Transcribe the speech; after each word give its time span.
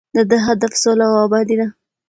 د 0.15 0.17
ده 0.29 0.37
هدف 0.47 0.71
سوله 0.83 1.05
او 1.11 1.15
ابادي 1.25 1.55
ده. 1.59 1.67